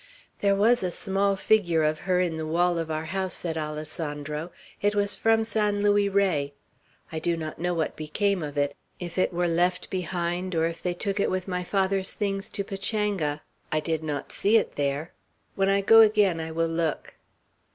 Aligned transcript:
"There 0.39 0.55
was 0.55 0.81
a 0.81 0.89
small 0.89 1.35
figure 1.35 1.83
of 1.83 1.99
her 2.09 2.19
in 2.19 2.37
the 2.37 2.45
wall 2.47 2.79
of 2.79 2.89
our 2.89 3.05
house," 3.05 3.35
said 3.35 3.55
Alessandro. 3.55 4.49
"It 4.81 4.95
was 4.95 5.15
from 5.15 5.43
San 5.43 5.83
Luis 5.83 6.09
Rey. 6.11 6.55
I 7.11 7.19
do 7.19 7.37
not 7.37 7.59
know 7.59 7.75
what 7.75 7.95
became 7.95 8.41
of 8.41 8.57
it, 8.57 8.75
if 8.99 9.19
it 9.19 9.31
were 9.31 9.47
left 9.47 9.91
behind, 9.91 10.55
or 10.55 10.65
if 10.65 10.81
they 10.81 10.95
took 10.95 11.19
it 11.19 11.29
with 11.29 11.47
my 11.47 11.63
father's 11.63 12.13
things 12.13 12.49
to 12.49 12.63
Pachanga. 12.63 13.43
I 13.71 13.79
did 13.79 14.03
not 14.03 14.31
see 14.31 14.57
it 14.57 14.73
there. 14.75 15.11
When 15.53 15.69
I 15.69 15.81
go 15.81 15.99
again, 15.99 16.39
I 16.39 16.49
will 16.51 16.67
look." 16.67 17.13